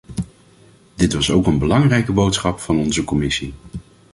[0.95, 3.53] Dit was ook een belangrijke boodschap van onze commissie.